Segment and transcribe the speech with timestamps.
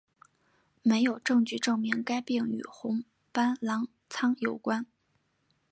[0.81, 4.87] 没有证据证明该病和红斑狼疮有关。